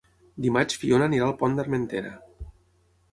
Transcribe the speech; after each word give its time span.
Dimarts 0.45 0.77
na 0.77 0.79
Fiona 0.83 1.09
anirà 1.09 1.27
al 1.27 1.35
Pont 1.41 1.57
d'Armentera. 1.59 2.15